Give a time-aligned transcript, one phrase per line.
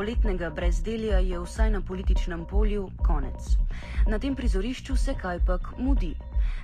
[0.00, 3.48] Poletnega brezdelja je vsaj na političnem polju konec.
[4.08, 6.14] Na tem prizorišču se kajpak mudi.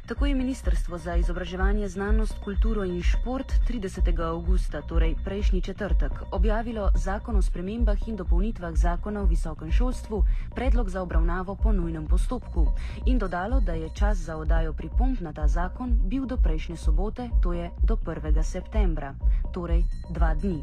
[0.07, 4.09] Tako je Ministrstvo za izobraževanje, znanost, kulturo in šport 30.
[4.25, 10.25] augusta, torej prejšnji četrtek, objavilo zakon o spremembah in dopolnitvah zakona o visokem šolstvu,
[10.55, 12.67] predlog za obravnavo po nujnem postopku
[13.07, 17.29] in dodalo, da je čas za odajo pripomp na ta zakon bil do prejšnje sobote,
[17.43, 18.43] to je do 1.
[18.43, 19.15] septembra,
[19.53, 20.63] torej dva dni.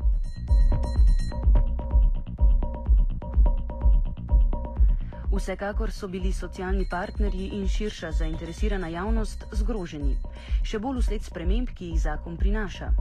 [5.34, 10.14] Vsekakor so bili socialni partnerji in širša zainteresirana javnost zgroženi,
[10.62, 12.91] še bolj usled sprememb, ki jih zakon prinaša.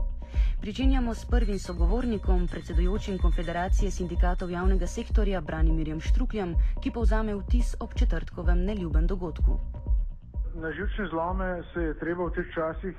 [0.63, 7.93] Pričenjamo s prvim sogovornikom, predsedujočim Konfederacije sindikatov javnega sektorja Branimirjem Štrukljem, ki povzame vtis ob
[7.93, 9.59] četrtkovem neljubem dogodku.
[10.55, 12.95] Na živčne zlome se je treba v teh časih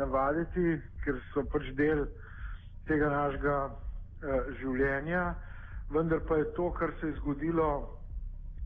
[0.00, 2.08] navaditi, ker so pač del
[2.90, 5.36] tega našega uh, življenja,
[5.94, 7.70] vendar pa je to, kar se je zgodilo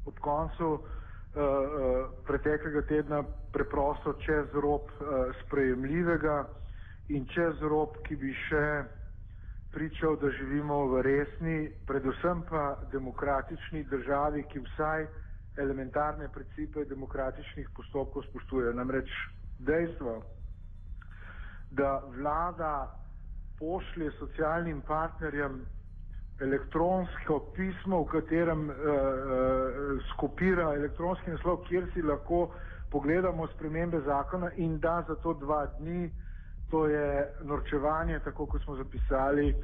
[0.04, 6.48] ob koncu uh, uh, preteklega tedna preprosto čez rob uh, sprejemljivega
[7.08, 8.66] in čez rob, ki bi še
[9.70, 15.06] pričal, da živimo v resni, predvsem pa demokratični državi, ki vsaj
[15.58, 18.74] elementarne principe demokratičnih postopkov spoštuje.
[18.74, 19.10] Namreč
[19.58, 20.22] dejstvo,
[21.70, 22.90] da vlada
[23.58, 25.60] pošlje socialnim partnerjem
[26.40, 32.50] elektronsko pismo, v katerem uh, uh, skopira elektronski naslov, kjer si lahko
[32.90, 36.10] pogledamo spremembe zakona in da za to dva dni,
[36.70, 39.54] to je norčevanje, tako kot smo zapisali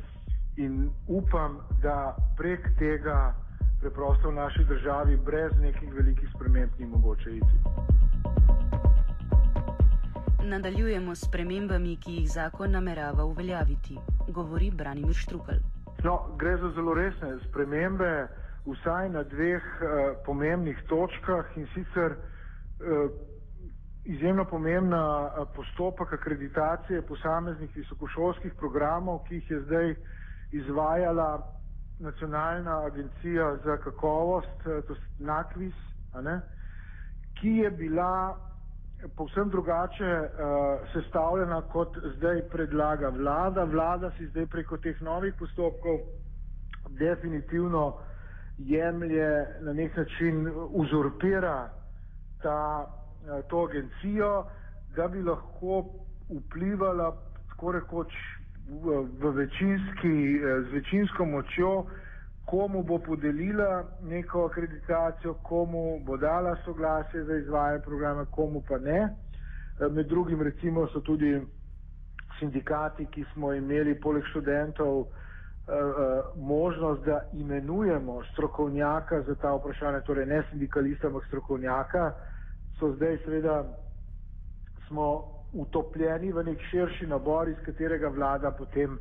[0.56, 3.34] in upam, da prek tega
[3.80, 7.56] preprosto v naši državi brez nekih velikih sprememb ni mogoče iti.
[10.44, 15.75] Nadaljujemo s spremembami, ki jih zakon namerava uveljaviti, govori Branimir Štrukelj.
[16.06, 18.28] No, gre za zelo resne spremembe,
[18.66, 19.88] vsaj na dveh uh,
[20.26, 23.10] pomembnih točkah in sicer uh,
[24.04, 29.94] izjemno pomembna uh, postopek akreditacije posameznih visokošolskih programov, ki jih je zdaj
[30.52, 31.42] izvajala
[31.98, 35.74] Nacionalna agencija za kakovost, uh, to je NAKVIS,
[37.40, 38.36] ki je bila
[39.16, 40.28] povsem drugače uh,
[40.92, 43.64] sestavljena, kot zdaj predlaga vlada.
[43.64, 45.98] Vlada si zdaj preko teh novih postopkov
[46.88, 47.98] definitivno
[48.58, 51.68] jemlje na nek način uzurpira
[52.42, 54.46] ta, uh, to agencijo,
[54.96, 55.84] da bi lahko
[56.30, 57.12] vplivala
[57.48, 58.12] tako rekoč
[58.68, 61.84] v, v večinski, uh, z večinsko močjo
[62.46, 68.98] komu bo podelila neko akreditacijo, komu bo dala soglasje za izvajanje programa, komu pa ne.
[69.80, 71.40] Eh, med drugim recimo so tudi
[72.38, 75.06] sindikati, ki smo imeli poleg študentov eh,
[75.72, 82.12] eh, možnost, da imenujemo strokovnjaka za ta vprašanja, torej ne sindikalista, ampak strokovnjaka,
[82.78, 83.64] so zdaj seveda
[84.86, 88.98] smo utopljeni v nek širši nabor, iz katerega vlada potem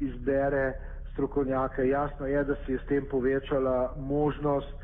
[0.00, 0.72] izbere
[1.18, 1.88] strokovnjake.
[1.88, 4.78] Jasno je, da se je s tem povečala možnost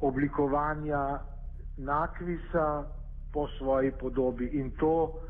[0.00, 1.18] oblikovanja
[1.76, 2.84] nakvisa
[3.32, 5.20] po svoji podobi in to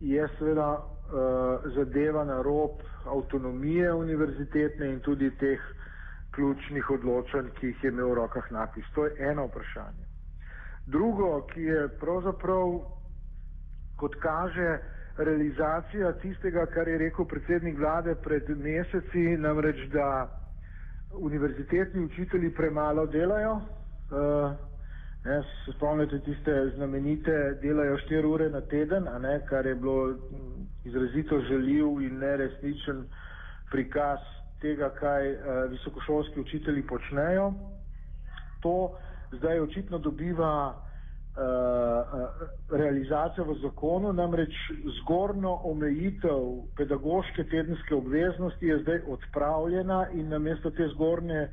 [0.00, 2.70] je seveda uh, zadeva na rob
[3.06, 5.60] avtonomije univerzitetne in tudi teh
[6.30, 8.86] ključnih odločanj, ki jih je imel v rokah nakvis.
[8.94, 10.06] To je eno vprašanje.
[10.86, 12.78] Drugo, ki je pravzaprav,
[13.96, 14.78] kot kaže,
[15.24, 20.28] realizacija tistega, kar je rekel predsednik vlade pred meseci, namreč, da
[21.12, 23.52] univerzitetni učitelji premalo delajo.
[23.52, 24.50] Uh,
[25.24, 30.14] ne, se spomnite tiste znamenite, delajo 4 ure na teden, ne, kar je bilo
[30.84, 33.04] izrazito željiv in neresničen
[33.70, 34.18] prikaz
[34.60, 35.38] tega, kaj uh,
[35.70, 37.52] visokošolski učitelji počnejo.
[38.62, 38.98] To
[39.32, 40.74] zdaj očitno dobiva
[41.36, 44.54] uh, realizacijo v zakonu, namreč
[45.00, 51.48] zgornjo omejitev pedagoške tedenske obveznosti je zdaj odpravljena in namesto te zgornje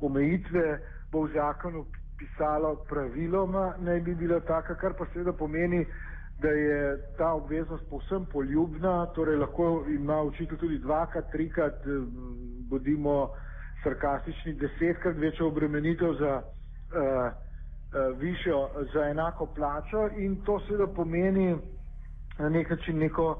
[0.00, 0.78] omejitve
[1.12, 1.84] bo v zakonu
[2.18, 5.86] pisalo praviloma naj bi bila taka, kar pa seveda pomeni,
[6.42, 11.84] da je ta obveznost povsem poljubna, torej lahko ima učitelj tudi dvakrat, trikrat,
[12.70, 13.30] bodimo
[13.82, 17.32] sarkastični, desetkrat večjo obremenitev za uh,
[18.18, 21.56] višjo za enako plačo in to seveda pomeni
[22.38, 23.38] na nek način neko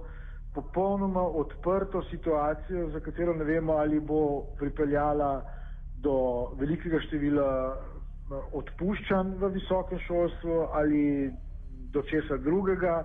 [0.55, 5.45] popolnoma odprto situacijo, za katero ne vemo, ali bo pripeljala
[6.03, 11.33] do velikega števila eh, odpuščanj v visokem šolstvu ali
[11.93, 13.05] do česa drugega.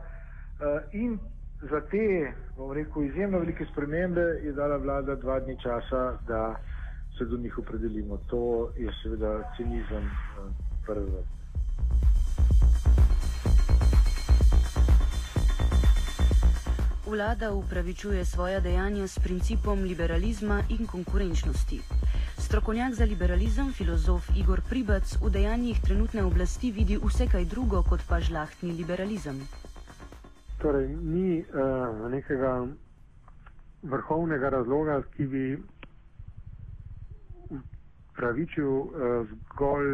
[0.93, 1.19] In
[1.61, 6.55] za te, bom rekel, izjemno velike spremembe je dala vlada dva dni časa, da
[7.17, 8.17] se do njih opredelimo.
[8.29, 10.09] To je seveda cinizem
[10.87, 11.37] prve vrste.
[17.07, 21.79] Vlada upravičuje svoja dejanja s principom liberalizma in konkurenčnosti.
[22.37, 28.03] Strokovnjak za liberalizem, filozof Igor Pribac, v dejanjih trenutne oblasti vidi vse kaj drugo kot
[28.09, 29.39] pa žlahtni liberalizem.
[30.59, 32.67] Torej, ni uh, nekega
[33.83, 35.43] vrhovnega razloga, ki bi
[38.17, 38.89] pravičil uh,
[39.53, 39.91] zgolj,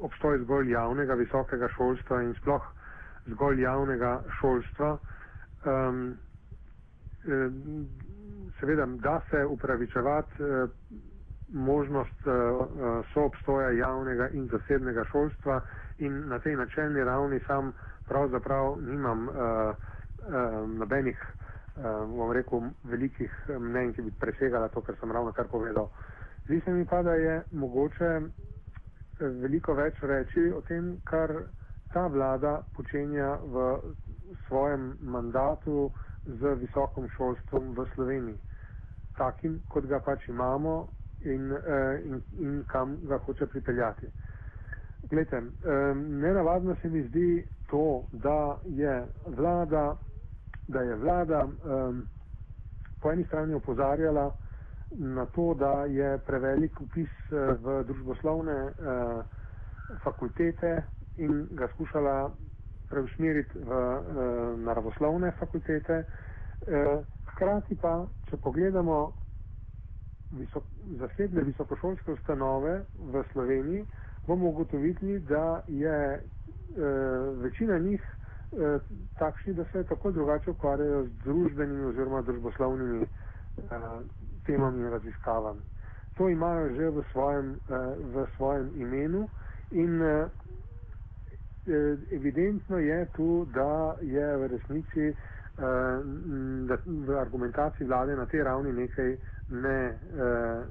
[0.00, 2.64] obstoj zgolj javnega visokega šolstva in sploh
[3.26, 4.96] zgolj javnega šolstva.
[5.64, 6.16] Um,
[8.60, 10.70] seveda, da se upravičevati uh,
[11.54, 12.66] možnost uh,
[13.12, 15.60] soobstoja javnega in zasebnega šolstva
[15.98, 17.72] in na tej načelni ravni sam
[18.08, 19.74] pravzaprav nimam uh, uh,
[20.78, 21.18] nobenih,
[21.76, 21.84] uh,
[22.16, 25.88] bom rekel, velikih mnenj, ki bi presegala to, kar sem ravno kar povedal.
[26.44, 28.20] Zdi se mi pa, da je mogoče
[29.20, 31.32] veliko več reči o tem, kar
[31.92, 33.64] ta vlada počenja v
[34.46, 35.90] svojem mandatu
[36.26, 38.36] z visokim šolstvom v Sloveniji,
[39.16, 40.88] takim, kot ga pač imamo
[41.24, 41.48] in,
[42.04, 44.12] in, in kam ga hoče pripeljati.
[45.08, 45.40] Glede,
[45.96, 49.96] nenavadno se mi zdi to, da je vlada,
[50.68, 52.06] da je vlada um,
[53.00, 54.32] po eni strani opozarjala
[54.98, 59.24] na to, da je prevelik upis uh, v družboslovne uh,
[60.02, 60.82] fakultete
[61.16, 62.30] in ga skušala
[62.90, 66.04] preusmeriti v uh, naravoslovne fakultete.
[66.04, 67.02] Uh,
[67.34, 69.12] hkrati pa, če pogledamo
[70.38, 70.64] visok,
[70.98, 73.84] zasebne visokošolske ustanove v Sloveniji,
[74.26, 76.82] bomo ugotovili, da je uh,
[77.42, 78.80] večina njih uh,
[79.18, 83.06] takšni, da se tako drugače ukvarjajo z družbenimi oziroma družboslovnimi
[84.46, 85.60] temami in raziskavami.
[86.16, 89.28] To imajo že v svojem, uh, v svojem imenu
[89.70, 90.30] in uh,
[92.12, 95.14] evidentno je tu, da je v resnici
[96.66, 99.16] da v argumentaciji vlade na tej ravni nekaj
[99.50, 99.94] ne,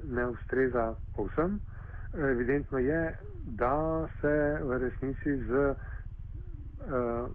[0.04, 1.60] ne ustreza povsem.
[2.14, 3.16] Evidentno je,
[3.56, 5.74] da se v resnici z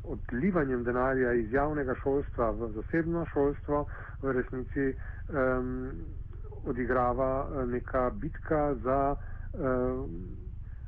[0.03, 3.85] odlivanjem denarja iz javnega šolstva v zasebno šolstvo
[4.21, 5.91] v resnici um,
[6.65, 9.15] odigrava eh, neka bitka za,
[9.53, 10.09] uh,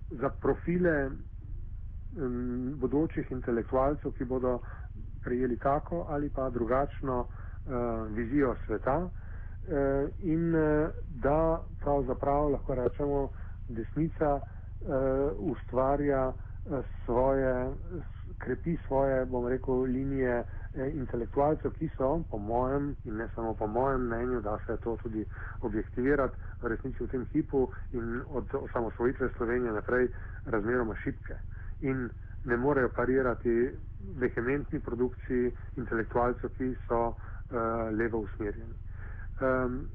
[0.09, 4.59] za profile um, bodočih intelektualcev, ki bodo
[5.23, 7.27] prijeli tako ali pa drugačno uh,
[8.15, 9.09] vizijo sveta.
[10.19, 10.51] In
[11.21, 13.29] da pravzaprav lahko rečemo,
[13.69, 14.39] desnica
[15.37, 16.33] ustvarja
[17.05, 17.73] svoje,
[18.37, 20.43] krepi svoje, bom rekel, linije
[20.73, 24.97] eh, intelektualcev, ki so, po mojem in ne samo po mojem mnenju, da se to
[25.03, 25.25] tudi
[25.61, 30.07] objektivirati v resnici v tem hipu in od osamosvojitve Slovenije naprej
[30.45, 31.35] razmeroma šipke
[31.81, 32.09] in
[32.45, 33.71] ne morejo parirati
[34.17, 37.15] vehementni produkciji intelektualcev, ki so uh,
[37.97, 38.73] levo usmerjeni.
[39.41, 39.87] Um,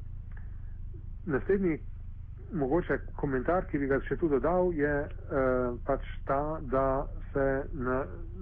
[1.27, 1.79] naslednji
[2.57, 6.41] mogoče komentar, ki bi ga še tu dodal, je uh, pač ta,
[6.73, 7.07] da,
[7.77, 7.97] na,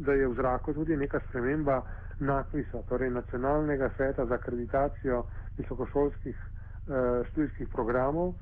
[0.06, 1.80] da je v zraku tudi neka sprememba
[2.20, 5.24] NAKVIS-a, torej Nacionalnega sveta za akreditacijo
[5.58, 8.34] visokošolskih uh, študijskih programov,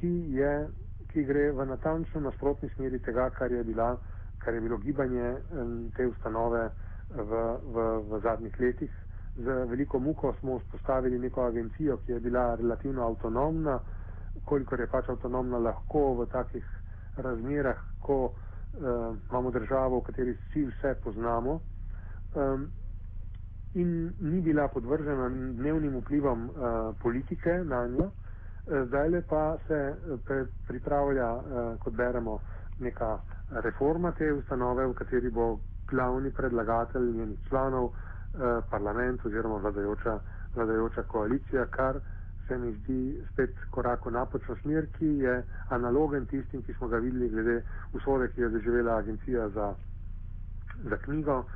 [0.00, 0.52] ki, je,
[1.12, 3.92] ki gre v natančno nasprotni smeri tega, kar je, bila,
[4.42, 6.66] kar je bilo gibanje um, te ustanove
[7.14, 7.30] v,
[7.70, 8.90] v, v zadnjih letih.
[9.38, 13.78] Z veliko muko smo vzpostavili neko agencijo, ki je bila relativno avtonomna,
[14.50, 16.66] kolikor je pač avtonomna lahko v takih
[17.16, 18.34] razmerah, ko uh,
[19.30, 21.60] imamo državo, v kateri vsi vse poznamo
[22.34, 22.66] um,
[23.74, 23.90] in
[24.20, 26.54] ni bila podvržena dnevnim vplivom uh,
[27.02, 28.08] politike na njo.
[28.08, 28.12] Uh,
[28.86, 29.80] zdaj le pa se
[30.26, 31.42] pre, pripravlja, uh,
[31.78, 32.40] kot beremo,
[32.80, 33.18] neka
[33.62, 35.58] reforma te ustanove, v kateri bo
[35.90, 37.92] glavni predlagatelj njenih članov uh,
[38.70, 40.18] parlament oziroma vladajoča,
[40.54, 42.00] vladajoča koalicija, kar
[42.50, 45.34] se mi zdi spet korak v napačno smer, ki je
[45.70, 47.60] analogen tistim, ki smo ga videli glede
[47.94, 49.74] usode, ki je doživela agencija za,
[50.90, 51.46] za knjigo uh,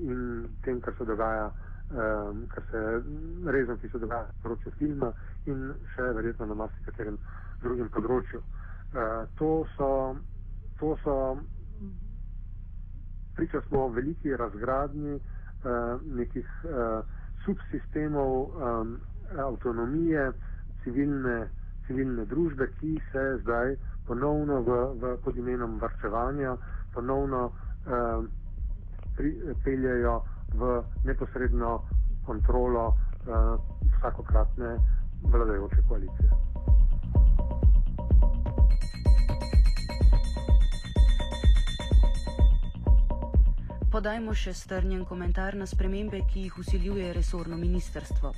[0.00, 1.50] in tem, kar se dogaja,
[1.90, 2.84] um, kar se
[3.52, 5.10] rezom, ki se dogaja na področju filma
[5.52, 7.18] in še verjetno na marsikaterem
[7.60, 8.40] drugem področju.
[8.40, 9.90] Uh, to so,
[10.80, 11.18] to so
[13.36, 17.04] priča smo veliki razgradnji uh, nekih uh,
[17.44, 18.96] subsistemov um,
[19.34, 20.32] avtonomije
[20.84, 21.48] civilne,
[21.86, 26.56] civilne družbe, ki se zdaj ponovno v, v, pod imenom varčevanja
[26.94, 27.50] ponovno
[27.86, 28.22] eh,
[29.16, 29.32] pri,
[29.64, 30.22] peljejo
[30.54, 31.82] v neposredno
[32.26, 33.32] kontrolo eh,
[33.98, 34.76] vsakokratne
[35.22, 36.30] vladajoče koalicije.
[43.90, 48.32] Podajmo še strnjen komentar na spremembe, ki jih usiljuje resorno ministrstvo.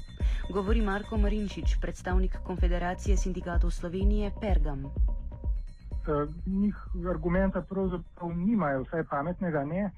[0.48, 4.84] Govori Marko Marinčič, predstavnik Konfederacije sindikatov Slovenije Pergam.
[4.84, 6.76] Uh, njih
[7.10, 9.90] argumenta pravzaprav nimajo, vsaj pametnega ne,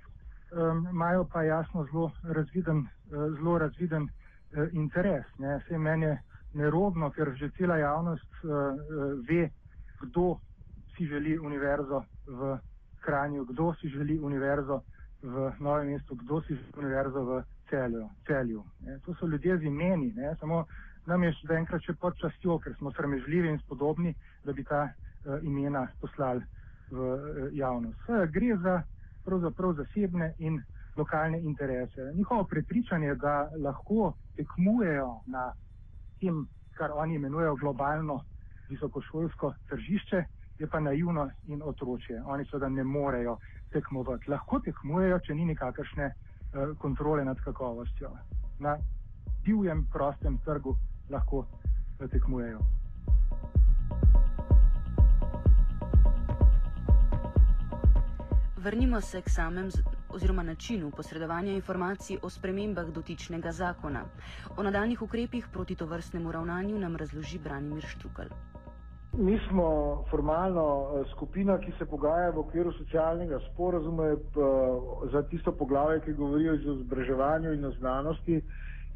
[0.91, 5.27] imajo pa jasno zelo razviden, uh, zelo razviden uh, interes.
[5.39, 6.19] Vse meni je
[6.55, 8.43] nerodno, ker že cela javnost
[9.29, 9.51] ve,
[10.01, 10.39] kdo
[10.97, 12.59] si želi univerzo v
[13.01, 14.83] Kranju, kdo si želi univerzo
[15.23, 18.09] v Novem mestu, kdo si želi univerzo v celju.
[18.27, 18.65] celju
[19.05, 20.35] to so ljudje z imeni, ne?
[20.41, 20.65] samo
[21.07, 24.83] nam je še enkrat še pod častjo, ker smo sramežljivi in spodobni, da bi ta
[24.87, 26.45] uh, imena poslali
[26.91, 27.99] v uh, javnost.
[28.05, 28.81] Vse gre za
[29.25, 30.61] pravzaprav zasebne in
[30.97, 32.13] lokalne interese.
[32.15, 35.51] Njihovo prepričanje, da lahko tekmujejo na
[36.21, 36.45] tem,
[36.77, 38.21] kar oni imenujejo globalno
[38.69, 40.25] visokošolsko tržišče,
[40.61, 42.21] je pa naivno in otročje.
[42.27, 43.39] Oni seveda ne morejo
[43.73, 44.31] tekmovati.
[44.31, 46.30] Lahko tekmujejo, če ni nikakršne uh,
[46.79, 48.11] kontrole nad kakovostjo.
[48.59, 48.77] Na
[49.45, 50.77] divjem, prostem trgu
[51.11, 52.61] lahko uh, tekmujejo.
[58.57, 59.71] Vrnimo se k samem
[60.09, 64.05] oziroma načinu posredovanja informacij o spremembah dotičnega zakona.
[64.57, 68.27] O nadaljnih ukrepih proti to vrstnemu ravnanju nam razloži Branimir Štrukal.
[69.13, 70.65] Mi smo formalno
[70.95, 74.17] eh, skupina, ki se pogaja v okviru socialnega sporazuma eh,
[75.13, 78.41] za tisto poglavje, ki govori o izobraževanju in o znanosti,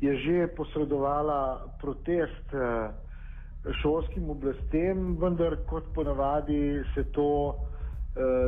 [0.00, 7.54] je že posredovala protest eh, šolskim oblastem, vendar kot ponavadi se to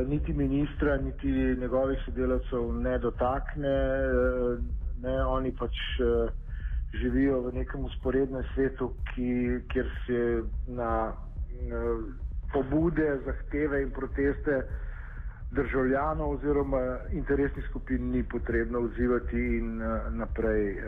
[0.07, 1.27] niti ministra, niti
[1.59, 3.73] njegovih sodelavcev ne dotakne.
[5.03, 5.75] Ne, oni pač
[6.93, 10.21] živijo v nekem usporednem svetu, ki, kjer se
[10.71, 10.91] na
[12.53, 14.61] pobude, zahteve in proteste
[15.51, 20.79] državljanov oziroma interesnih skupin ni potrebno odzivati in uh, naprej uh,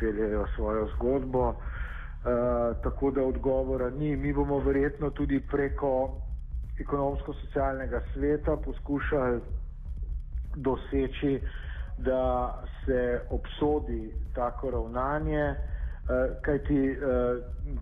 [0.00, 1.54] peljejo svojo zgodbo.
[2.82, 4.16] Tako da odgovora ni.
[4.16, 6.10] Mi bomo verjetno tudi preko
[6.80, 9.40] ekonomsko-socialnega sveta poskušali
[10.56, 11.40] doseči,
[11.98, 15.54] da se obsodi tako ravnanje,
[16.42, 16.96] kajti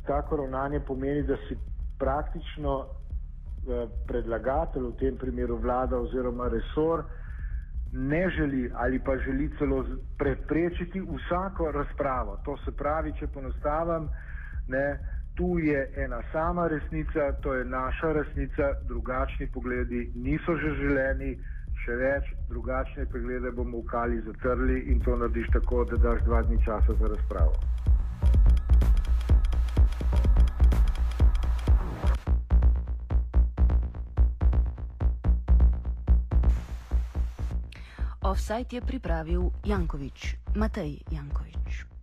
[0.06, 1.56] tako ravnanje pomeni, da si
[1.98, 7.04] praktično eh, predlagatelj, v tem primeru vlada oziroma resor,
[7.92, 9.84] ne želi ali pa želi celo
[10.18, 12.38] preprečiti vsako razpravo.
[12.44, 14.08] To se pravi, če ponostavim,
[14.68, 14.98] ne,
[15.36, 21.36] tu je ena sama resnica, to je naša resnica, drugačni pogledi niso že želeni,
[21.84, 26.42] še več, drugačne poglede bomo v kali zatrli in to narediš tako, da daš dva
[26.42, 27.75] dni časa za razpravo.
[38.36, 41.95] Offside je pripravil Jankovič, Matej Jankovič.